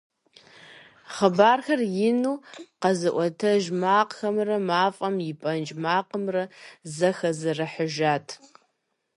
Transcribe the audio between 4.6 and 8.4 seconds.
мафӀэм и пӀэнкӀ макъымрэ зэхэзэрыхьыжат.